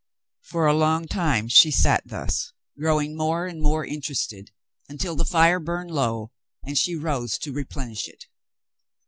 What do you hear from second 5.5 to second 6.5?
burned low,